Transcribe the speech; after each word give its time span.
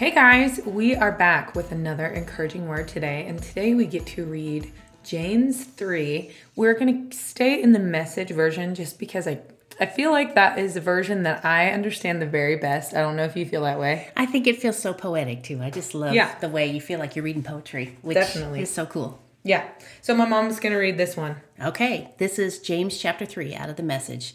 Hey 0.00 0.12
guys, 0.12 0.60
we 0.64 0.96
are 0.96 1.12
back 1.12 1.54
with 1.54 1.72
another 1.72 2.06
encouraging 2.06 2.66
word 2.66 2.88
today, 2.88 3.26
and 3.26 3.38
today 3.38 3.74
we 3.74 3.84
get 3.84 4.06
to 4.06 4.24
read 4.24 4.72
James 5.04 5.62
3. 5.62 6.30
We're 6.56 6.72
going 6.72 7.10
to 7.10 7.14
stay 7.14 7.62
in 7.62 7.72
the 7.72 7.80
message 7.80 8.30
version 8.30 8.74
just 8.74 8.98
because 8.98 9.28
I 9.28 9.40
I 9.78 9.84
feel 9.84 10.10
like 10.10 10.36
that 10.36 10.58
is 10.58 10.74
a 10.74 10.80
version 10.80 11.24
that 11.24 11.44
I 11.44 11.68
understand 11.68 12.22
the 12.22 12.26
very 12.26 12.56
best. 12.56 12.94
I 12.94 13.02
don't 13.02 13.14
know 13.14 13.24
if 13.24 13.36
you 13.36 13.44
feel 13.44 13.60
that 13.64 13.78
way. 13.78 14.08
I 14.16 14.24
think 14.24 14.46
it 14.46 14.58
feels 14.62 14.78
so 14.78 14.94
poetic 14.94 15.42
too. 15.42 15.60
I 15.60 15.68
just 15.68 15.94
love 15.94 16.14
Yeah. 16.14 16.34
the 16.38 16.48
way 16.48 16.70
you 16.70 16.80
feel 16.80 16.98
like 16.98 17.14
you're 17.14 17.22
reading 17.26 17.42
poetry, 17.42 17.98
which 18.00 18.14
Definitely. 18.14 18.62
is 18.62 18.72
so 18.72 18.86
cool. 18.86 19.20
Yeah. 19.44 19.68
So 20.00 20.14
my 20.14 20.24
mom's 20.24 20.60
going 20.60 20.72
to 20.72 20.78
read 20.78 20.96
this 20.96 21.14
one. 21.14 21.36
Okay, 21.62 22.14
this 22.16 22.38
is 22.38 22.58
James 22.60 22.96
chapter 22.96 23.26
3 23.26 23.54
out 23.54 23.68
of 23.68 23.76
the 23.76 23.82
message. 23.82 24.32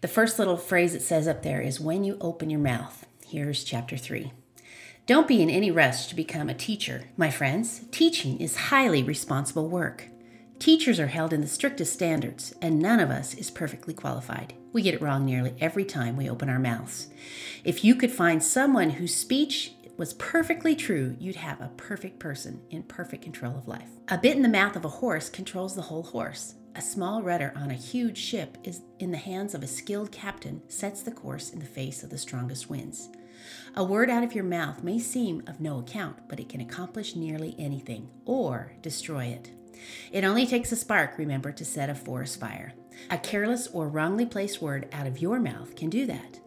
The 0.00 0.08
first 0.08 0.38
little 0.38 0.56
phrase 0.56 0.94
it 0.94 1.02
says 1.02 1.28
up 1.28 1.42
there 1.42 1.60
is 1.60 1.78
when 1.78 2.04
you 2.04 2.16
open 2.22 2.48
your 2.48 2.60
mouth. 2.60 3.04
Here's 3.26 3.64
chapter 3.64 3.98
3. 3.98 4.32
Don't 5.06 5.28
be 5.28 5.42
in 5.42 5.50
any 5.50 5.70
rush 5.70 6.06
to 6.06 6.16
become 6.16 6.48
a 6.48 6.54
teacher, 6.54 7.04
my 7.18 7.30
friends. 7.30 7.82
Teaching 7.90 8.40
is 8.40 8.56
highly 8.56 9.02
responsible 9.02 9.68
work. 9.68 10.08
Teachers 10.58 10.98
are 10.98 11.08
held 11.08 11.34
in 11.34 11.42
the 11.42 11.46
strictest 11.46 11.92
standards, 11.92 12.54
and 12.62 12.78
none 12.78 13.00
of 13.00 13.10
us 13.10 13.34
is 13.34 13.50
perfectly 13.50 13.92
qualified. 13.92 14.54
We 14.72 14.80
get 14.80 14.94
it 14.94 15.02
wrong 15.02 15.26
nearly 15.26 15.54
every 15.60 15.84
time 15.84 16.16
we 16.16 16.30
open 16.30 16.48
our 16.48 16.58
mouths. 16.58 17.08
If 17.64 17.84
you 17.84 17.96
could 17.96 18.12
find 18.12 18.42
someone 18.42 18.88
whose 18.88 19.14
speech 19.14 19.74
was 19.98 20.14
perfectly 20.14 20.74
true, 20.74 21.16
you'd 21.20 21.36
have 21.36 21.60
a 21.60 21.70
perfect 21.76 22.18
person 22.18 22.62
in 22.70 22.84
perfect 22.84 23.24
control 23.24 23.58
of 23.58 23.68
life. 23.68 23.90
A 24.08 24.16
bit 24.16 24.36
in 24.36 24.42
the 24.42 24.48
mouth 24.48 24.74
of 24.74 24.86
a 24.86 24.88
horse 24.88 25.28
controls 25.28 25.76
the 25.76 25.82
whole 25.82 26.04
horse. 26.04 26.54
A 26.76 26.80
small 26.80 27.22
rudder 27.22 27.52
on 27.54 27.70
a 27.70 27.74
huge 27.74 28.16
ship 28.16 28.56
is 28.64 28.80
in 28.98 29.10
the 29.10 29.18
hands 29.18 29.52
of 29.54 29.62
a 29.62 29.66
skilled 29.66 30.10
captain 30.12 30.62
sets 30.68 31.02
the 31.02 31.12
course 31.12 31.50
in 31.50 31.58
the 31.58 31.66
face 31.66 32.02
of 32.02 32.08
the 32.08 32.16
strongest 32.16 32.70
winds. 32.70 33.10
A 33.74 33.84
word 33.84 34.10
out 34.10 34.24
of 34.24 34.34
your 34.34 34.44
mouth 34.44 34.82
may 34.82 34.98
seem 34.98 35.42
of 35.46 35.60
no 35.60 35.78
account, 35.78 36.28
but 36.28 36.40
it 36.40 36.48
can 36.48 36.60
accomplish 36.60 37.16
nearly 37.16 37.54
anything 37.58 38.08
or 38.24 38.72
destroy 38.82 39.26
it. 39.26 39.50
It 40.12 40.24
only 40.24 40.46
takes 40.46 40.72
a 40.72 40.76
spark, 40.76 41.18
remember, 41.18 41.52
to 41.52 41.64
set 41.64 41.90
a 41.90 41.94
forest 41.94 42.40
fire. 42.40 42.72
A 43.10 43.18
careless 43.18 43.66
or 43.68 43.88
wrongly 43.88 44.26
placed 44.26 44.62
word 44.62 44.88
out 44.92 45.06
of 45.06 45.18
your 45.18 45.40
mouth 45.40 45.76
can 45.76 45.90
do 45.90 46.06
that. 46.06 46.40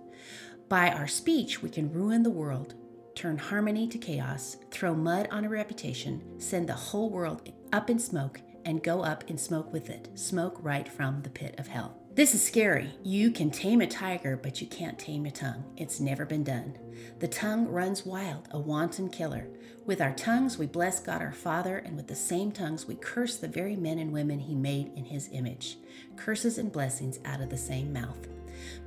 By 0.69 0.91
our 0.91 1.07
speech, 1.07 1.61
we 1.61 1.69
can 1.69 1.91
ruin 1.91 2.23
the 2.23 2.29
world, 2.29 2.75
turn 3.15 3.37
harmony 3.37 3.87
to 3.87 3.97
chaos, 3.97 4.57
throw 4.71 4.93
mud 4.93 5.27
on 5.31 5.45
a 5.45 5.49
reputation, 5.49 6.39
send 6.39 6.67
the 6.67 6.73
whole 6.73 7.09
world 7.09 7.51
up 7.73 7.89
in 7.89 7.99
smoke, 7.99 8.41
and 8.65 8.83
go 8.83 9.01
up 9.01 9.23
in 9.27 9.37
smoke 9.37 9.71
with 9.71 9.89
it. 9.89 10.09
Smoke 10.15 10.57
right 10.61 10.87
from 10.87 11.21
the 11.21 11.29
pit 11.29 11.55
of 11.57 11.67
hell. 11.67 12.06
This 12.17 12.33
is 12.33 12.43
scary. 12.43 12.89
You 13.03 13.29
can 13.29 13.51
tame 13.51 13.79
a 13.79 13.85
tiger, 13.85 14.39
but 14.41 14.59
you 14.59 14.65
can't 14.65 14.97
tame 14.97 15.27
a 15.27 15.31
tongue. 15.31 15.63
It's 15.77 15.99
never 15.99 16.25
been 16.25 16.43
done. 16.43 16.75
The 17.19 17.27
tongue 17.27 17.67
runs 17.67 18.07
wild, 18.07 18.47
a 18.49 18.59
wanton 18.59 19.09
killer. 19.09 19.47
With 19.85 20.01
our 20.01 20.15
tongues, 20.15 20.57
we 20.57 20.65
bless 20.65 20.99
God 20.99 21.21
our 21.21 21.31
Father, 21.31 21.77
and 21.77 21.95
with 21.95 22.07
the 22.07 22.15
same 22.15 22.51
tongues, 22.51 22.87
we 22.87 22.95
curse 22.95 23.37
the 23.37 23.47
very 23.47 23.75
men 23.75 23.99
and 23.99 24.11
women 24.11 24.39
He 24.39 24.55
made 24.55 24.93
in 24.95 25.05
His 25.05 25.29
image. 25.31 25.77
Curses 26.15 26.57
and 26.57 26.71
blessings 26.71 27.19
out 27.23 27.39
of 27.39 27.51
the 27.51 27.57
same 27.57 27.93
mouth. 27.93 28.27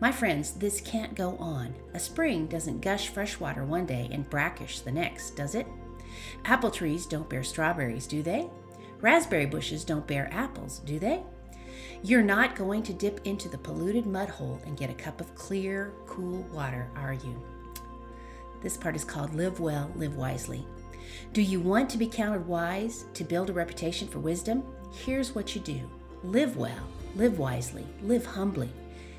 My 0.01 0.11
friends, 0.11 0.55
this 0.55 0.81
can't 0.81 1.15
go 1.15 1.37
on. 1.37 1.73
A 1.95 2.01
spring 2.01 2.49
doesn't 2.49 2.81
gush 2.81 3.11
fresh 3.11 3.39
water 3.39 3.65
one 3.65 3.87
day 3.87 4.09
and 4.11 4.29
brackish 4.29 4.81
the 4.81 4.91
next, 4.91 5.37
does 5.37 5.55
it? 5.55 5.69
Apple 6.47 6.73
trees 6.73 7.07
don't 7.07 7.31
bear 7.31 7.45
strawberries, 7.45 8.09
do 8.09 8.25
they? 8.25 8.51
Raspberry 9.01 9.47
bushes 9.47 9.85
don't 9.85 10.09
bear 10.09 10.29
apples, 10.33 10.81
do 10.81 10.99
they? 10.99 11.23
You're 12.03 12.23
not 12.23 12.57
going 12.57 12.83
to 12.85 12.95
dip 12.95 13.21
into 13.27 13.51
the 13.51 13.59
polluted 13.59 14.07
mud 14.07 14.31
hole 14.31 14.59
and 14.65 14.75
get 14.75 14.89
a 14.89 14.95
cup 14.95 15.21
of 15.21 15.35
clear, 15.35 15.93
cool 16.07 16.47
water, 16.51 16.89
are 16.97 17.13
you? 17.13 17.43
This 18.63 18.79
part 18.79 18.97
is 18.97 19.05
called 19.05 19.35
Live 19.35 19.61
Well, 19.61 19.93
Live 19.95 20.17
Wisely. 20.17 20.67
Do 21.35 21.43
you 21.43 21.61
want 21.61 21.91
to 21.91 21.99
be 21.99 22.07
counted 22.07 22.47
wise, 22.47 23.05
to 23.13 23.23
build 23.23 23.51
a 23.51 23.53
reputation 23.53 24.09
for 24.09 24.19
wisdom? 24.19 24.63
Here's 25.05 25.35
what 25.35 25.55
you 25.55 25.61
do 25.61 25.81
live 26.25 26.57
well, 26.57 26.89
live 27.17 27.39
wisely, 27.39 27.87
live 28.03 28.25
humbly. 28.25 28.71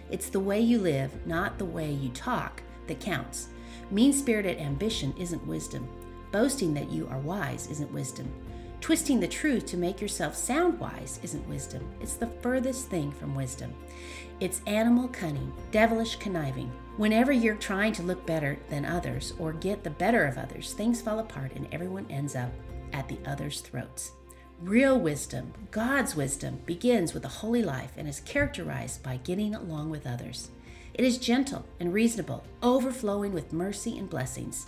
It's 0.10 0.30
the 0.30 0.40
way 0.40 0.60
you 0.60 0.80
live, 0.80 1.28
not 1.28 1.60
the 1.60 1.66
way 1.66 1.92
you 1.92 2.10
talk, 2.10 2.64
that 2.88 3.00
counts. 3.00 3.50
Mean 3.92 4.12
spirited 4.12 4.58
ambition 4.58 5.14
isn't 5.20 5.46
wisdom. 5.46 5.88
Boasting 6.32 6.74
that 6.74 6.90
you 6.90 7.08
are 7.10 7.20
wise 7.20 7.68
isn't 7.68 7.94
wisdom. 7.94 8.34
Twisting 8.82 9.20
the 9.20 9.28
truth 9.28 9.68
to 9.68 9.78
make 9.78 10.02
yourself 10.02 10.36
sound 10.36 10.80
wise 10.80 11.20
isn't 11.22 11.48
wisdom. 11.48 11.88
It's 12.02 12.16
the 12.16 12.32
furthest 12.42 12.90
thing 12.90 13.12
from 13.12 13.36
wisdom. 13.36 13.72
It's 14.40 14.62
animal 14.66 15.08
cunning, 15.08 15.54
devilish 15.70 16.16
conniving. 16.16 16.72
Whenever 16.98 17.32
you're 17.32 17.56
trying 17.56 17.94
to 17.94 18.04
look 18.04 18.26
better 18.26 18.58
than 18.72 18.84
others 18.84 19.34
or 19.38 19.54
get 19.54 19.84
the 19.84 19.92
better 19.92 20.26
of 20.26 20.40
others, 20.40 20.74
things 20.74 21.00
fall 21.00 21.20
apart 21.20 21.52
and 21.56 21.68
everyone 21.72 22.08
ends 22.10 22.36
up 22.36 22.52
at 22.92 23.08
the 23.08 23.20
other's 23.24 23.62
throats. 23.62 24.14
Real 24.60 25.00
wisdom, 25.00 25.54
God's 25.70 26.16
wisdom, 26.16 26.60
begins 26.66 27.14
with 27.14 27.24
a 27.24 27.30
holy 27.30 27.62
life 27.62 27.92
and 27.98 28.08
is 28.08 28.20
characterized 28.22 29.04
by 29.04 29.18
getting 29.18 29.54
along 29.54 29.92
with 29.92 30.08
others. 30.08 30.50
It 30.96 31.06
is 31.06 31.20
gentle 31.20 31.66
and 31.80 31.94
reasonable, 31.94 32.44
overflowing 32.64 33.32
with 33.32 33.54
mercy 33.54 33.98
and 33.98 34.10
blessings. 34.10 34.68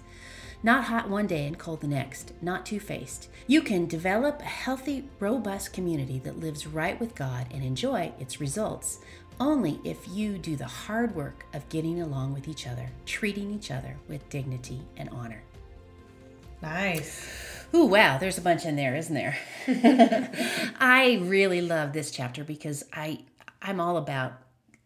Not 0.65 0.85
hot 0.85 1.09
one 1.09 1.27
day 1.27 1.45
and 1.45 1.59
cold 1.59 1.81
the 1.81 1.87
next, 1.87 2.31
not 2.41 2.65
two 2.65 2.79
faced. 2.79 3.27
You 3.47 3.61
can 3.61 3.85
develop 3.85 4.39
a 4.39 4.45
healthy, 4.45 5.09
robust 5.19 5.73
community 5.73 6.19
that 6.19 6.39
lives 6.39 6.65
right 6.65 6.97
with 7.01 7.15
God 7.15 7.47
and 7.51 7.63
enjoy 7.63 8.13
its 8.17 8.39
results 8.39 8.99
only 9.41 9.81
if 9.83 10.07
you 10.07 10.37
do 10.37 10.55
the 10.55 10.65
hard 10.65 11.13
work 11.15 11.45
of 11.53 11.67
getting 11.67 12.01
along 12.01 12.33
with 12.33 12.47
each 12.47 12.65
other, 12.65 12.89
treating 13.05 13.51
each 13.51 13.71
other 13.71 13.97
with 14.07 14.29
dignity 14.29 14.79
and 14.95 15.09
honor. 15.09 15.43
Nice. 16.61 17.27
Ooh, 17.75 17.85
wow, 17.85 18.17
there's 18.17 18.37
a 18.37 18.41
bunch 18.41 18.65
in 18.65 18.77
there, 18.77 18.95
isn't 18.95 19.13
there? 19.13 19.37
I 20.79 21.19
really 21.23 21.61
love 21.61 21.91
this 21.91 22.09
chapter 22.09 22.43
because 22.45 22.85
I 22.93 23.25
I'm 23.61 23.81
all 23.81 23.97
about 23.97 24.33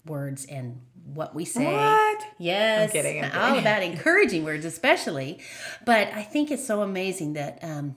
words 0.05 0.45
and 0.45 0.81
what 1.13 1.35
we 1.35 1.45
say. 1.45 1.65
What? 1.65 2.06
Yes. 2.37 2.89
I'm 2.89 2.91
kidding, 2.91 3.23
I'm 3.23 3.31
all 3.39 3.47
kidding. 3.49 3.61
about 3.61 3.83
encouraging 3.83 4.43
words 4.43 4.65
especially. 4.65 5.39
But 5.85 6.09
I 6.13 6.23
think 6.23 6.51
it's 6.51 6.65
so 6.65 6.81
amazing 6.81 7.33
that 7.33 7.59
um 7.63 7.95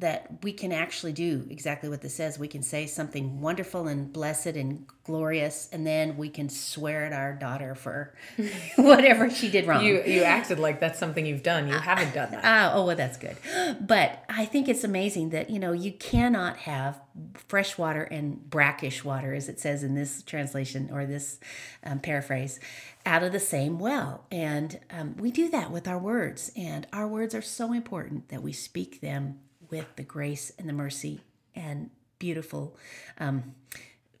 that 0.00 0.42
we 0.42 0.52
can 0.52 0.72
actually 0.72 1.12
do 1.12 1.46
exactly 1.50 1.88
what 1.88 2.02
this 2.02 2.14
says. 2.14 2.38
We 2.38 2.48
can 2.48 2.62
say 2.62 2.86
something 2.86 3.40
wonderful 3.40 3.88
and 3.88 4.12
blessed 4.12 4.46
and 4.46 4.86
glorious, 5.04 5.68
and 5.72 5.86
then 5.86 6.16
we 6.16 6.28
can 6.28 6.48
swear 6.48 7.06
at 7.06 7.12
our 7.12 7.32
daughter 7.32 7.74
for 7.74 8.14
whatever 8.76 9.30
she 9.30 9.50
did 9.50 9.66
wrong. 9.66 9.84
You 9.84 10.02
you 10.04 10.22
acted 10.22 10.58
like 10.58 10.80
that's 10.80 10.98
something 10.98 11.24
you've 11.26 11.42
done. 11.42 11.68
You 11.68 11.74
haven't 11.74 12.14
done 12.14 12.30
that. 12.32 12.40
Ah, 12.44 12.72
oh, 12.74 12.86
well, 12.86 12.96
that's 12.96 13.16
good. 13.16 13.36
But 13.80 14.24
I 14.28 14.44
think 14.44 14.68
it's 14.68 14.84
amazing 14.84 15.30
that, 15.30 15.50
you 15.50 15.58
know, 15.58 15.72
you 15.72 15.92
cannot 15.92 16.58
have 16.58 17.00
fresh 17.34 17.76
water 17.76 18.02
and 18.02 18.48
brackish 18.48 19.04
water, 19.04 19.34
as 19.34 19.48
it 19.48 19.58
says 19.58 19.82
in 19.82 19.94
this 19.94 20.22
translation 20.22 20.90
or 20.92 21.06
this 21.06 21.38
um, 21.84 21.98
paraphrase, 21.98 22.60
out 23.04 23.22
of 23.22 23.32
the 23.32 23.40
same 23.40 23.78
well. 23.78 24.24
And 24.30 24.78
um, 24.90 25.16
we 25.18 25.30
do 25.30 25.48
that 25.50 25.70
with 25.70 25.88
our 25.88 25.98
words. 25.98 26.52
And 26.56 26.86
our 26.92 27.08
words 27.08 27.34
are 27.34 27.42
so 27.42 27.72
important 27.72 28.28
that 28.28 28.42
we 28.42 28.52
speak 28.52 29.00
them 29.00 29.40
with 29.70 29.86
the 29.96 30.02
grace 30.02 30.52
and 30.58 30.68
the 30.68 30.72
mercy 30.72 31.20
and 31.54 31.90
beautiful 32.18 32.76
um, 33.18 33.54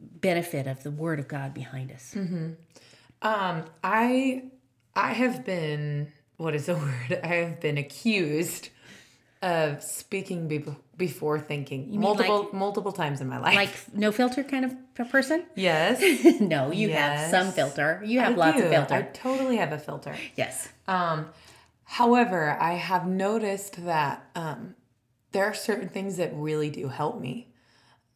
benefit 0.00 0.66
of 0.66 0.82
the 0.82 0.90
word 0.90 1.18
of 1.18 1.28
God 1.28 1.54
behind 1.54 1.90
us. 1.92 2.14
Um, 3.22 3.64
I 3.82 4.44
I 4.94 5.12
have 5.12 5.44
been 5.44 6.12
what 6.36 6.54
is 6.54 6.66
the 6.66 6.74
word? 6.76 7.20
I 7.22 7.26
have 7.26 7.60
been 7.60 7.78
accused 7.78 8.70
of 9.40 9.82
speaking 9.84 10.48
be- 10.48 10.64
before 10.96 11.38
thinking 11.38 11.98
multiple 12.00 12.44
like- 12.44 12.52
multiple 12.52 12.92
times 12.92 13.20
in 13.20 13.28
my 13.28 13.38
life. 13.38 13.54
Like 13.54 13.70
no 13.94 14.12
filter 14.12 14.42
kind 14.44 14.64
of 14.64 14.74
person? 15.10 15.44
yes, 15.54 16.00
no, 16.40 16.72
you 16.72 16.90
have 16.90 17.30
some 17.30 17.52
filter. 17.52 18.02
You 18.04 18.20
have 18.20 18.32
I 18.34 18.36
lots 18.36 18.60
of 18.60 18.68
filter. 18.68 18.94
I 18.94 19.02
totally 19.02 19.56
have 19.56 19.72
a 19.72 19.78
filter. 19.78 20.14
yes. 20.36 20.68
Um, 20.88 21.28
however, 21.84 22.56
I 22.60 22.72
have 22.74 23.06
noticed 23.06 23.84
that 23.84 24.26
um, 24.34 24.74
there 25.32 25.44
are 25.44 25.54
certain 25.54 25.88
things 25.88 26.16
that 26.16 26.30
really 26.34 26.70
do 26.70 26.88
help 26.88 27.20
me. 27.20 27.48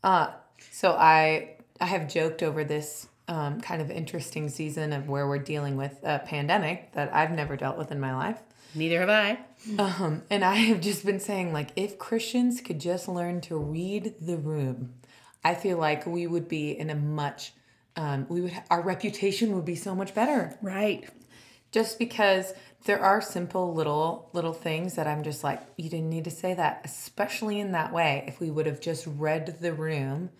Uh, 0.02 0.32
so 0.70 0.92
I 0.92 1.56
I 1.80 1.86
have 1.86 2.08
joked 2.08 2.42
over 2.42 2.64
this 2.64 3.08
um, 3.28 3.60
kind 3.60 3.82
of 3.82 3.90
interesting 3.90 4.48
season 4.48 4.92
of 4.92 5.08
where 5.08 5.26
we're 5.26 5.38
dealing 5.38 5.76
with 5.76 5.98
a 6.02 6.20
pandemic 6.20 6.92
that 6.92 7.14
I've 7.14 7.30
never 7.30 7.56
dealt 7.56 7.78
with 7.78 7.90
in 7.90 8.00
my 8.00 8.14
life. 8.14 8.38
Neither 8.74 9.00
have 9.00 9.10
I. 9.10 9.38
Um, 9.78 10.22
and 10.30 10.44
I 10.44 10.54
have 10.54 10.80
just 10.80 11.04
been 11.04 11.20
saying, 11.20 11.52
like, 11.52 11.70
if 11.76 11.98
Christians 11.98 12.60
could 12.60 12.80
just 12.80 13.06
learn 13.06 13.40
to 13.42 13.56
read 13.56 14.14
the 14.20 14.36
room, 14.36 14.94
I 15.44 15.54
feel 15.54 15.76
like 15.76 16.06
we 16.06 16.26
would 16.26 16.48
be 16.48 16.70
in 16.70 16.88
a 16.88 16.94
much, 16.94 17.52
um, 17.96 18.26
we 18.28 18.40
would, 18.40 18.62
our 18.70 18.80
reputation 18.80 19.54
would 19.54 19.64
be 19.64 19.76
so 19.76 19.94
much 19.94 20.14
better. 20.14 20.56
Right. 20.62 21.08
Just 21.70 21.98
because 21.98 22.54
there 22.84 23.00
are 23.00 23.20
simple 23.20 23.72
little, 23.74 24.28
little 24.32 24.52
things 24.52 24.94
that 24.94 25.06
I'm 25.06 25.22
just 25.22 25.44
like, 25.44 25.60
you 25.76 25.88
didn't 25.88 26.10
need 26.10 26.24
to 26.24 26.30
say 26.30 26.54
that, 26.54 26.82
especially 26.84 27.60
in 27.60 27.72
that 27.72 27.92
way. 27.92 28.24
If 28.26 28.40
we 28.40 28.50
would 28.50 28.66
have 28.66 28.80
just 28.80 29.06
read 29.06 29.58
the 29.60 29.72
room, 29.72 30.30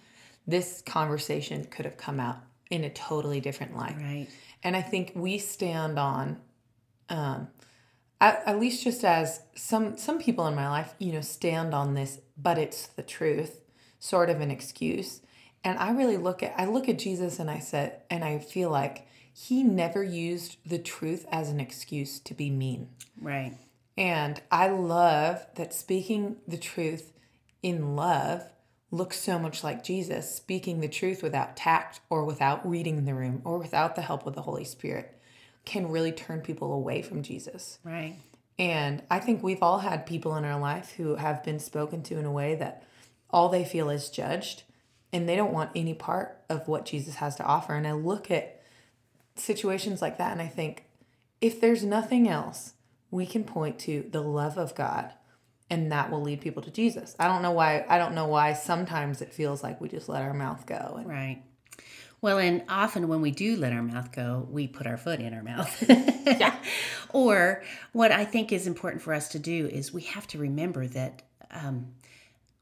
this 0.47 0.83
conversation 0.85 1.65
could 1.65 1.85
have 1.85 1.97
come 1.97 2.19
out 2.19 2.39
in 2.71 2.85
a 2.85 2.91
totally 2.91 3.41
different 3.41 3.77
light. 3.77 3.97
Right. 3.97 4.29
And 4.63 4.77
I 4.77 4.83
think 4.83 5.13
we 5.15 5.39
stand 5.39 5.99
on, 5.99 6.41
um, 7.09 7.49
at, 8.21 8.43
at 8.47 8.59
least 8.59 8.83
just 8.83 9.05
as 9.05 9.43
some 9.55 9.97
some 9.97 10.19
people 10.19 10.47
in 10.47 10.55
my 10.55 10.69
life, 10.69 10.95
you 10.99 11.13
know, 11.13 11.21
stand 11.21 11.75
on 11.75 11.95
this, 11.95 12.21
but 12.37 12.59
it's 12.59 12.87
the 12.89 13.03
truth, 13.03 13.61
sort 13.99 14.31
of 14.31 14.41
an 14.41 14.51
excuse. 14.51 15.21
And 15.65 15.79
I 15.79 15.93
really 15.93 16.17
look 16.17 16.43
at 16.43 16.55
I 16.57 16.67
look 16.67 16.89
at 16.89 16.99
Jesus 16.99 17.39
and 17.39 17.51
I 17.51 17.59
said 17.59 18.03
and 18.11 18.25
I 18.25 18.39
feel 18.39 18.71
like 18.71 19.07
he 19.33 19.63
never 19.63 20.03
used 20.03 20.57
the 20.65 20.79
truth 20.79 21.27
as 21.31 21.49
an 21.49 21.61
excuse 21.61 22.21
to 22.21 22.35
be 22.35 22.51
mean. 22.51 22.89
Right. 23.21 23.57
And 23.97 24.41
I 24.51 24.69
love 24.69 25.47
that 25.57 25.75
speaking 25.75 26.37
the 26.47 26.59
truth 26.59 27.13
in 27.63 27.97
love 27.97 28.43
looks 28.91 29.19
so 29.19 29.39
much 29.39 29.65
like 29.65 29.83
Jesus, 29.83 30.35
speaking 30.35 30.81
the 30.81 30.89
truth 30.89 31.23
without 31.23 31.57
tact 31.57 32.01
or 32.11 32.25
without 32.25 32.69
reading 32.69 33.05
the 33.05 33.15
room 33.15 33.41
or 33.45 33.59
without 33.59 33.97
the 33.97 34.03
help 34.03 34.27
of 34.27 34.35
the 34.35 34.43
Holy 34.43 34.65
Spirit 34.65 35.19
can 35.65 35.89
really 35.89 36.13
turn 36.13 36.41
people 36.41 36.73
away 36.73 37.03
from 37.03 37.23
Jesus. 37.23 37.79
Right. 37.85 38.17
And 38.59 39.03
I 39.11 39.19
think 39.19 39.43
we've 39.43 39.63
all 39.63 39.79
had 39.79 40.07
people 40.07 40.37
in 40.37 40.45
our 40.45 40.61
life 40.61 40.93
who 40.97 41.17
have 41.17 41.43
been 41.43 41.59
spoken 41.59 42.03
to 42.05 42.19
in 42.19 42.27
a 42.27 42.33
way 42.33 42.55
that 42.57 42.85
all 43.31 43.49
they 43.49 43.65
feel 43.65 43.89
is 43.89 44.11
judged 44.11 44.65
and 45.13 45.29
they 45.29 45.37
don't 45.37 45.53
want 45.53 45.71
any 45.75 45.95
part 45.95 46.39
of 46.49 46.69
what 46.69 46.85
Jesus 46.85 47.17
has 47.17 47.37
to 47.37 47.45
offer. 47.45 47.75
And 47.75 47.87
I 47.87 47.93
look 47.93 48.31
at 48.31 48.62
situations 49.37 50.03
like 50.03 50.19
that 50.19 50.33
and 50.33 50.43
I 50.43 50.49
think 50.49 50.85
if 51.41 51.61
there's 51.61 51.83
nothing 51.83 52.29
else, 52.29 52.75
we 53.11 53.27
can 53.27 53.45
point 53.45 53.79
to 53.81 54.09
the 54.11 54.21
love 54.23 54.57
of 54.57 54.75
God 54.75 55.13
and 55.69 55.91
that 55.91 56.11
will 56.11 56.21
lead 56.21 56.41
people 56.41 56.63
to 56.63 56.71
Jesus. 56.71 57.17
I 57.19 57.29
don't 57.29 57.43
know 57.43 57.51
why 57.51 57.85
I 57.89 57.99
don't 57.99 58.15
know 58.15 58.27
why 58.27 58.53
sometimes 58.53 59.23
it 59.23 59.33
feels 59.33 59.63
like 59.63 59.81
we 59.81 59.89
just 59.89 60.09
let 60.09 60.23
our 60.23 60.35
mouth 60.35 60.67
go. 60.67 60.97
And, 60.99 61.09
Right. 61.09 61.43
Well, 62.21 62.39
and 62.39 62.63
often 62.69 63.09
when 63.09 63.21
we 63.21 63.33
do 63.33 63.57
let 63.57 63.73
our 63.73 63.83
mouth 63.83 64.13
go, 64.13 64.47
we 64.49 64.69
put 64.69 64.87
our 64.87 64.97
foot 64.97 65.19
in 65.21 65.35
our 65.35 65.43
mouth. 65.43 65.85
Yeah. 66.25 66.55
Or 67.13 67.63
what 67.93 68.11
I 68.13 68.25
think 68.25 68.53
is 68.53 68.67
important 68.67 69.03
for 69.03 69.13
us 69.13 69.29
to 69.31 69.39
do 69.39 69.67
is 69.67 69.93
we 69.93 70.03
have 70.03 70.27
to 70.29 70.39
remember 70.39 70.87
that 70.87 71.23
um, 71.51 71.89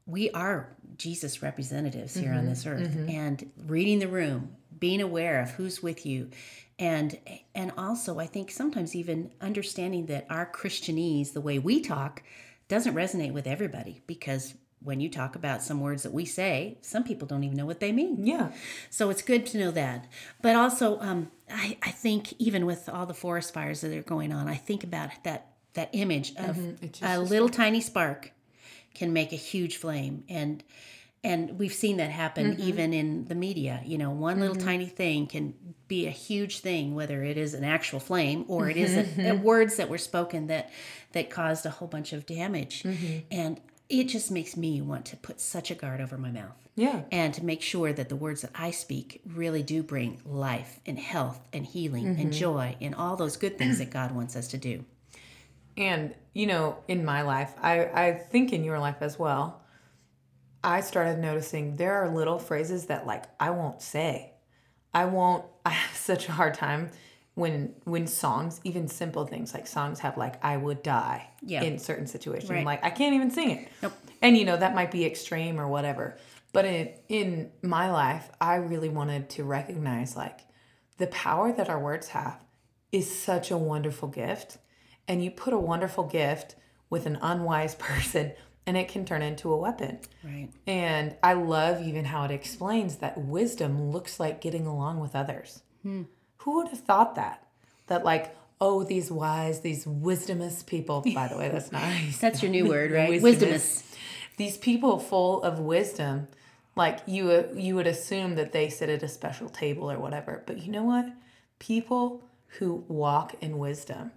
we 0.05 0.29
are 0.31 0.75
Jesus 0.97 1.41
representatives 1.41 2.13
here 2.15 2.33
on 2.33 2.45
this 2.47 2.65
earth, 2.65 2.91
and 3.07 3.49
reading 3.67 3.99
the 3.99 4.09
room, 4.09 4.57
being 4.81 4.99
aware 4.99 5.41
of 5.41 5.51
who's 5.51 5.81
with 5.81 6.05
you, 6.05 6.29
and 6.77 7.17
and 7.55 7.71
also 7.77 8.19
I 8.19 8.25
think 8.25 8.51
sometimes 8.51 8.93
even 8.93 9.31
understanding 9.39 10.07
that 10.07 10.25
our 10.29 10.51
Christianese, 10.51 11.31
the 11.31 11.39
way 11.39 11.57
we 11.57 11.79
talk, 11.79 12.21
doesn't 12.67 12.93
resonate 12.93 13.31
with 13.31 13.47
everybody 13.47 14.01
because 14.07 14.55
when 14.83 14.99
you 14.99 15.09
talk 15.09 15.35
about 15.35 15.61
some 15.61 15.79
words 15.79 16.03
that 16.03 16.11
we 16.11 16.25
say, 16.25 16.79
some 16.81 17.03
people 17.03 17.27
don't 17.27 17.43
even 17.43 17.55
know 17.55 17.67
what 17.67 17.79
they 17.79 17.91
mean. 17.91 18.25
yeah. 18.25 18.51
So 18.89 19.11
it's 19.11 19.21
good 19.21 19.45
to 19.47 19.59
know 19.59 19.71
that. 19.71 20.07
But 20.41 20.55
also, 20.55 20.99
um, 20.99 21.29
I, 21.47 21.77
I 21.83 21.91
think 21.91 22.33
even 22.39 22.65
with 22.65 22.89
all 22.89 23.05
the 23.05 23.13
forest 23.13 23.53
fires 23.53 23.81
that 23.81 23.95
are 23.95 24.01
going 24.01 24.33
on, 24.33 24.47
I 24.47 24.55
think 24.55 24.83
about 24.83 25.11
that 25.23 25.47
that 25.73 25.89
image 25.93 26.33
of 26.35 26.81
just 26.91 27.03
a 27.03 27.19
little 27.19 27.47
tiny 27.47 27.79
spark 27.79 28.33
can 28.93 29.13
make 29.13 29.31
a 29.31 29.37
huge 29.37 29.77
flame, 29.77 30.23
and 30.27 30.63
and 31.23 31.59
we've 31.59 31.73
seen 31.73 31.97
that 31.97 32.09
happen 32.09 32.53
mm-hmm. 32.53 32.61
even 32.61 32.93
in 32.93 33.27
the 33.27 33.35
media. 33.35 33.81
You 33.85 33.97
know, 33.97 34.09
one 34.11 34.39
little 34.39 34.55
mm-hmm. 34.55 34.67
tiny 34.67 34.87
thing 34.87 35.27
can 35.27 35.53
be 35.87 36.07
a 36.07 36.11
huge 36.11 36.59
thing, 36.59 36.95
whether 36.95 37.23
it 37.23 37.37
is 37.37 37.53
an 37.53 37.63
actual 37.63 37.99
flame 37.99 38.45
or 38.47 38.69
it 38.69 38.77
is 38.77 38.97
a, 38.97 39.03
mm-hmm. 39.03 39.31
a 39.31 39.35
words 39.35 39.75
that 39.75 39.89
were 39.89 39.99
spoken 39.99 40.47
that 40.47 40.71
that 41.11 41.29
caused 41.29 41.65
a 41.65 41.69
whole 41.69 41.87
bunch 41.87 42.13
of 42.13 42.25
damage, 42.25 42.85
and 43.29 43.59
it 43.89 44.05
just 44.05 44.31
makes 44.31 44.55
me 44.55 44.81
want 44.81 45.05
to 45.07 45.17
put 45.17 45.41
such 45.41 45.69
a 45.69 45.75
guard 45.75 45.99
over 45.99 46.17
my 46.17 46.31
mouth 46.31 46.55
Yeah. 46.77 47.01
and 47.11 47.33
to 47.33 47.43
make 47.43 47.61
sure 47.61 47.91
that 47.91 48.07
the 48.07 48.15
words 48.15 48.41
that 48.41 48.51
I 48.55 48.71
speak 48.71 49.21
really 49.25 49.61
do 49.61 49.83
bring 49.83 50.21
life 50.25 50.79
and 50.85 50.97
health 50.97 51.41
and 51.51 51.65
healing 51.65 52.05
Mm-hmm. 52.05 52.21
and 52.21 52.33
joy 52.33 52.77
and 52.79 52.95
all 52.95 53.17
those 53.17 53.35
good 53.35 53.57
things 53.57 53.79
that 53.79 53.89
God 53.89 54.13
wants 54.13 54.37
us 54.37 54.47
to 54.49 54.57
do. 54.57 54.85
And 55.75 56.15
you 56.33 56.47
know, 56.47 56.77
in 56.87 57.03
my 57.03 57.21
life, 57.23 57.53
I 57.61 57.85
I 57.85 58.13
think 58.13 58.53
in 58.53 58.63
your 58.63 58.79
life 58.79 58.97
as 59.01 59.19
well, 59.19 59.60
I 60.63 60.81
started 60.81 61.19
noticing 61.19 61.75
there 61.75 61.95
are 62.03 62.09
little 62.09 62.39
phrases 62.39 62.85
that 62.87 63.07
like 63.07 63.25
I 63.39 63.49
won't 63.51 63.81
say. 63.81 64.33
I 64.93 65.05
won't 65.05 65.45
I 65.65 65.71
have 65.71 65.95
such 65.95 66.27
a 66.27 66.31
hard 66.31 66.53
time 66.53 66.89
when 67.35 67.73
when 67.85 68.07
songs, 68.07 68.59
even 68.63 68.87
simple 68.87 69.25
things 69.25 69.53
like 69.53 69.67
songs 69.67 69.99
have 69.99 70.17
like 70.17 70.43
I 70.43 70.57
would 70.57 70.83
die 70.83 71.29
Yeah. 71.41 71.63
in 71.63 71.79
certain 71.79 72.07
situations. 72.07 72.49
Right. 72.49 72.65
Like 72.65 72.83
I 72.83 72.89
can't 72.89 73.15
even 73.15 73.31
sing 73.31 73.51
it. 73.51 73.69
Nope. 73.81 73.93
And 74.21 74.37
you 74.37 74.45
know, 74.45 74.57
that 74.57 74.75
might 74.75 74.91
be 74.91 75.05
extreme 75.05 75.59
or 75.59 75.67
whatever. 75.67 76.17
But 76.53 76.65
in 76.65 76.89
in 77.09 77.51
my 77.61 77.91
life, 77.91 78.29
I 78.39 78.55
really 78.55 78.89
wanted 78.89 79.29
to 79.31 79.43
recognize 79.43 80.15
like 80.15 80.41
the 80.97 81.07
power 81.07 81.51
that 81.53 81.69
our 81.69 81.79
words 81.79 82.09
have 82.09 82.43
is 82.91 83.09
such 83.09 83.49
a 83.51 83.57
wonderful 83.57 84.09
gift. 84.09 84.57
And 85.07 85.23
you 85.23 85.31
put 85.31 85.53
a 85.53 85.57
wonderful 85.57 86.03
gift 86.03 86.55
with 86.89 87.05
an 87.05 87.17
unwise 87.21 87.75
person 87.79 88.33
and 88.65 88.77
it 88.77 88.87
can 88.87 89.05
turn 89.05 89.21
into 89.21 89.51
a 89.51 89.57
weapon. 89.57 89.99
Right. 90.23 90.49
And 90.67 91.15
I 91.23 91.33
love 91.33 91.81
even 91.81 92.05
how 92.05 92.23
it 92.25 92.31
explains 92.31 92.97
that 92.97 93.17
wisdom 93.17 93.91
looks 93.91 94.19
like 94.19 94.41
getting 94.41 94.67
along 94.67 94.99
with 94.99 95.15
others. 95.15 95.61
Hmm. 95.83 96.03
Who 96.37 96.57
would 96.57 96.69
have 96.69 96.79
thought 96.79 97.15
that? 97.15 97.45
That, 97.87 98.05
like, 98.05 98.35
oh, 98.59 98.83
these 98.83 99.11
wise, 99.11 99.61
these 99.61 99.85
wisdomous 99.85 100.65
people, 100.65 101.01
by 101.13 101.27
the 101.27 101.37
way, 101.37 101.49
that's 101.49 101.71
nice. 101.71 102.19
That's 102.19 102.41
your 102.41 102.51
new 102.51 102.67
word, 102.67 102.91
right? 102.91 103.09
Wisdomous. 103.09 103.23
Wisdomous. 103.23 103.95
These 104.37 104.57
people 104.57 104.99
full 104.99 105.43
of 105.43 105.59
wisdom, 105.59 106.27
like 106.75 106.99
you, 107.05 107.49
you 107.55 107.75
would 107.75 107.87
assume 107.87 108.35
that 108.35 108.53
they 108.53 108.69
sit 108.69 108.89
at 108.89 109.03
a 109.03 109.07
special 109.07 109.49
table 109.49 109.91
or 109.91 109.99
whatever. 109.99 110.43
But 110.45 110.63
you 110.63 110.71
know 110.71 110.83
what? 110.83 111.11
People 111.59 112.23
who 112.59 112.85
walk 112.87 113.35
in 113.41 113.57
wisdom 113.57 114.11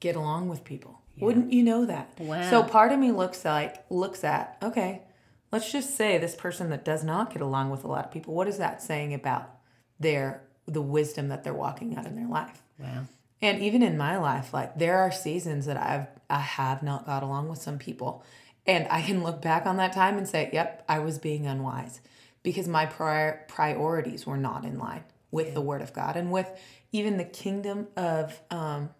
get 0.00 0.16
along 0.16 0.48
with 0.48 0.64
people. 0.64 1.00
Wouldn't 1.18 1.52
you 1.52 1.62
know 1.62 1.86
that? 1.86 2.12
Wow. 2.18 2.48
So 2.50 2.62
part 2.62 2.92
of 2.92 2.98
me 2.98 3.10
looks 3.12 3.44
like 3.44 3.84
looks 3.90 4.24
at 4.24 4.58
okay, 4.62 5.02
let's 5.52 5.70
just 5.70 5.96
say 5.96 6.18
this 6.18 6.34
person 6.34 6.70
that 6.70 6.84
does 6.84 7.04
not 7.04 7.32
get 7.32 7.42
along 7.42 7.70
with 7.70 7.84
a 7.84 7.88
lot 7.88 8.04
of 8.04 8.10
people. 8.10 8.34
What 8.34 8.48
is 8.48 8.58
that 8.58 8.82
saying 8.82 9.14
about 9.14 9.50
their 9.98 10.42
the 10.66 10.82
wisdom 10.82 11.28
that 11.28 11.44
they're 11.44 11.54
walking 11.54 11.96
out 11.96 12.06
in 12.06 12.16
their 12.16 12.28
life? 12.28 12.62
Wow. 12.78 13.06
And 13.40 13.62
even 13.62 13.82
in 13.82 13.96
my 13.96 14.16
life, 14.16 14.52
like 14.52 14.78
there 14.78 14.98
are 14.98 15.12
seasons 15.12 15.66
that 15.66 15.76
I've 15.76 16.08
I 16.28 16.40
have 16.40 16.82
not 16.82 17.06
got 17.06 17.22
along 17.22 17.48
with 17.48 17.60
some 17.60 17.78
people. 17.78 18.24
And 18.66 18.86
I 18.90 19.00
can 19.00 19.22
look 19.22 19.40
back 19.40 19.64
on 19.64 19.76
that 19.76 19.92
time 19.92 20.18
and 20.18 20.26
say, 20.26 20.50
yep, 20.52 20.84
I 20.88 20.98
was 20.98 21.18
being 21.18 21.46
unwise 21.46 22.00
because 22.42 22.66
my 22.66 22.84
prior 22.84 23.44
priorities 23.48 24.26
were 24.26 24.36
not 24.36 24.64
in 24.64 24.78
line 24.78 25.04
with 25.30 25.54
the 25.54 25.60
word 25.60 25.82
of 25.82 25.92
God 25.92 26.16
and 26.16 26.32
with 26.32 26.50
even 26.92 27.16
the 27.16 27.24
kingdom 27.24 27.88
of 27.96 28.40
um 28.50 28.90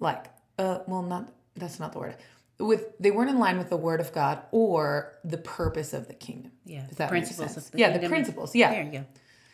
like 0.00 0.26
uh 0.58 0.80
well 0.86 1.02
not 1.02 1.32
that's 1.56 1.80
not 1.80 1.92
the 1.92 1.98
word. 1.98 2.16
With 2.58 2.96
they 2.98 3.10
weren't 3.10 3.30
in 3.30 3.38
line 3.38 3.58
with 3.58 3.70
the 3.70 3.76
word 3.76 4.00
of 4.00 4.12
God 4.12 4.42
or 4.52 5.18
the 5.24 5.38
purpose 5.38 5.92
of 5.92 6.06
the 6.06 6.14
kingdom. 6.14 6.52
Yeah. 6.64 6.86
Does 6.86 6.98
that 6.98 7.08
principles 7.08 7.56
of 7.56 7.70
the 7.70 7.78
yeah, 7.78 7.96
the 7.96 8.08
principles. 8.08 8.54
Yeah. 8.54 8.70
There 8.70 8.84
you 8.84 8.90
go. 8.90 9.04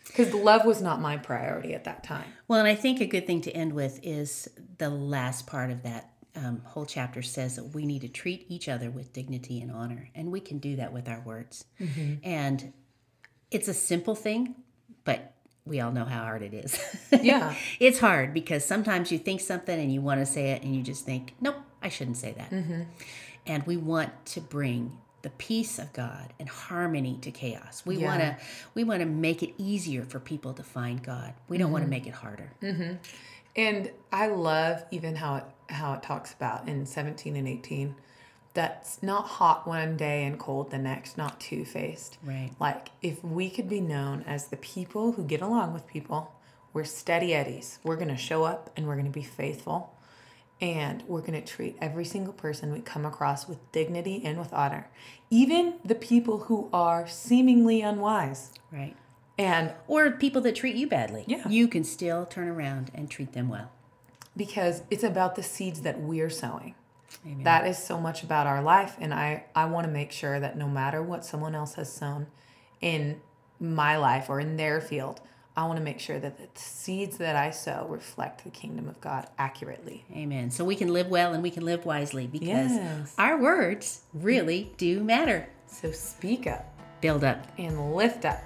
Because 0.06 0.32
love 0.34 0.64
was 0.64 0.80
not 0.80 1.00
my 1.00 1.16
priority 1.16 1.75
at 1.75 1.84
that 1.84 2.02
time. 2.02 2.25
Well, 2.49 2.58
and 2.58 2.68
I 2.68 2.75
think 2.75 3.00
a 3.00 3.06
good 3.06 3.26
thing 3.26 3.42
to 3.42 3.50
end 3.52 3.75
with 3.75 4.00
is 4.02 4.49
the 4.78 4.88
last 4.88 5.46
part 5.46 5.70
of 5.70 5.82
that 5.82 6.11
um, 6.34 6.62
whole 6.64 6.87
chapter 6.87 7.22
says 7.22 7.56
that 7.56 7.64
we 7.75 7.84
need 7.84 8.02
to 8.02 8.08
treat 8.08 8.46
each 8.49 8.68
other 8.68 8.90
with 8.90 9.12
dignity 9.12 9.61
and 9.61 9.70
honor, 9.70 10.08
and 10.14 10.30
we 10.30 10.40
can 10.40 10.58
do 10.58 10.76
that 10.76 10.92
with 10.92 11.08
our 11.08 11.20
words. 11.20 11.64
And 12.22 12.72
it's 13.50 13.68
a 13.68 13.75
simple 13.75 14.14
thing, 14.14 14.54
but 15.04 15.34
we 15.64 15.80
all 15.80 15.92
know 15.92 16.04
how 16.04 16.22
hard 16.22 16.42
it 16.42 16.54
is. 16.54 16.78
Yeah. 17.22 17.54
it's 17.80 17.99
hard 17.99 18.32
because 18.32 18.64
sometimes 18.64 19.11
you 19.11 19.18
think 19.18 19.40
something 19.40 19.78
and 19.78 19.92
you 19.92 20.00
want 20.00 20.20
to 20.20 20.26
say 20.26 20.52
it, 20.52 20.62
and 20.62 20.75
you 20.75 20.82
just 20.82 21.04
think, 21.04 21.34
nope, 21.40 21.56
I 21.82 21.88
shouldn't 21.88 22.16
say 22.16 22.32
that. 22.32 22.50
Mm-hmm. 22.50 22.82
And 23.47 23.66
we 23.66 23.76
want 23.76 24.26
to 24.26 24.40
bring 24.40 24.99
the 25.23 25.30
peace 25.30 25.78
of 25.78 25.92
God 25.92 26.32
and 26.38 26.49
harmony 26.49 27.18
to 27.23 27.30
chaos. 27.30 27.82
We 27.85 27.97
Yeah. 27.97 28.06
want 28.06 28.20
to 28.20 28.37
we 28.75 28.85
want 28.85 29.00
to 29.00 29.06
make 29.06 29.42
it 29.42 29.54
easier 29.58 30.04
for 30.04 30.20
people 30.20 30.52
to 30.54 30.62
find 30.62 31.02
God. 31.02 31.35
We 31.49 31.58
don't 31.58 31.73
want 31.73 31.82
to 31.82 31.87
mm-hmm. 31.87 31.90
make 31.90 32.06
it 32.06 32.14
harder. 32.14 32.52
Mm-hmm. 32.62 32.94
And 33.56 33.90
I 34.12 34.28
love 34.28 34.85
even 34.90 35.16
how 35.16 35.37
it 35.37 35.44
how 35.70 35.94
it 35.94 36.02
talks 36.02 36.32
about 36.32 36.68
in 36.68 36.87
17 36.87 37.37
and 37.37 37.47
18 37.47 37.94
that's 38.54 39.02
not 39.02 39.26
hot 39.26 39.68
one 39.68 39.97
day 39.97 40.25
and 40.25 40.38
cold 40.38 40.70
the 40.70 40.78
next, 40.78 41.16
not 41.16 41.38
two 41.38 41.64
faced. 41.64 42.18
Right. 42.25 42.50
Like 42.58 42.88
if 43.02 43.23
we 43.23 43.50
could 43.50 43.68
be 43.68 43.80
known 43.80 44.25
as 44.26 44.49
the 44.49 44.56
people 44.56 45.12
who 45.12 45.25
get 45.25 45.40
along 45.42 45.75
with 45.75 45.87
people, 45.87 46.32
we're 46.73 46.85
steady 46.85 47.35
eddies. 47.35 47.78
We're 47.85 47.97
gonna 47.97 48.16
show 48.16 48.44
up 48.44 48.70
and 48.76 48.87
we're 48.87 48.97
gonna 48.97 49.11
be 49.11 49.23
faithful. 49.23 49.92
And 50.60 51.04
we're 51.06 51.20
going 51.20 51.40
to 51.40 51.44
treat 51.44 51.76
every 51.80 52.04
single 52.04 52.32
person 52.32 52.72
we 52.72 52.80
come 52.80 53.04
across 53.06 53.46
with 53.48 53.58
dignity 53.70 54.20
and 54.24 54.38
with 54.38 54.52
honor, 54.52 54.90
even 55.30 55.74
the 55.84 55.94
people 55.94 56.38
who 56.40 56.68
are 56.72 57.06
seemingly 57.06 57.80
unwise. 57.80 58.50
Right. 58.72 58.96
And 59.38 59.72
Or 59.86 60.10
people 60.10 60.40
that 60.42 60.56
treat 60.56 60.74
you 60.74 60.88
badly. 60.88 61.22
Yeah. 61.28 61.46
You 61.48 61.68
can 61.68 61.84
still 61.84 62.26
turn 62.26 62.48
around 62.48 62.90
and 62.92 63.08
treat 63.08 63.32
them 63.34 63.48
well. 63.48 63.70
because 64.36 64.82
it's 64.90 65.04
about 65.04 65.34
the 65.36 65.42
seeds 65.42 65.82
that 65.82 66.00
we're 66.00 66.30
sowing. 66.30 66.74
Amen. 67.26 67.44
That 67.44 67.66
is 67.66 67.78
so 67.78 68.00
much 68.00 68.22
about 68.22 68.46
our 68.46 68.62
life. 68.62 68.96
And 69.00 69.12
I, 69.14 69.44
I 69.54 69.64
want 69.66 69.86
to 69.86 69.92
make 69.92 70.12
sure 70.12 70.38
that 70.40 70.56
no 70.56 70.68
matter 70.68 71.02
what 71.02 71.24
someone 71.24 71.54
else 71.54 71.74
has 71.74 71.92
sown 71.92 72.26
in 72.80 73.20
my 73.60 73.96
life 73.96 74.28
or 74.28 74.38
in 74.40 74.56
their 74.56 74.80
field, 74.80 75.20
I 75.58 75.64
want 75.66 75.76
to 75.78 75.82
make 75.82 75.98
sure 75.98 76.20
that 76.20 76.38
the 76.38 76.46
seeds 76.54 77.16
that 77.18 77.34
I 77.34 77.50
sow 77.50 77.84
reflect 77.90 78.44
the 78.44 78.50
kingdom 78.50 78.88
of 78.88 79.00
God 79.00 79.26
accurately. 79.38 80.04
Amen. 80.14 80.52
So 80.52 80.64
we 80.64 80.76
can 80.76 80.92
live 80.92 81.08
well 81.08 81.32
and 81.34 81.42
we 81.42 81.50
can 81.50 81.64
live 81.64 81.84
wisely 81.84 82.28
because 82.28 82.70
Yes. 82.70 83.12
our 83.18 83.36
words 83.36 84.02
really 84.14 84.72
do 84.76 85.02
matter. 85.02 85.48
So 85.66 85.90
speak 85.90 86.46
up 86.46 86.64
Build 87.00 87.24
up. 87.24 87.44
and 87.58 87.96
lift 87.96 88.24
up. 88.24 88.40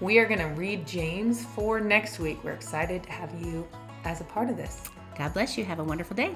We 0.00 0.18
are 0.18 0.26
going 0.26 0.40
to 0.40 0.46
read 0.60 0.84
James 0.84 1.44
for 1.44 1.78
next 1.78 2.18
week. 2.18 2.42
We're 2.42 2.50
excited 2.54 3.04
to 3.04 3.12
have 3.12 3.30
you 3.40 3.64
as 4.04 4.20
a 4.20 4.24
part 4.24 4.50
of 4.50 4.56
this. 4.56 4.90
God 5.16 5.32
bless 5.34 5.56
you. 5.56 5.64
Have 5.64 5.78
a 5.78 5.84
wonderful 5.84 6.16
day. 6.16 6.34